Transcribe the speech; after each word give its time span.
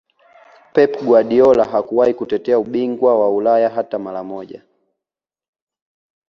Pep 0.73 0.99
Guardiola 1.03 1.65
hakuwahi 1.65 2.13
kutetea 2.13 2.59
ubingwa 2.59 3.19
wa 3.19 3.31
Ulaya 3.35 3.69
hata 3.69 3.99
mara 3.99 4.23
moja 4.23 4.63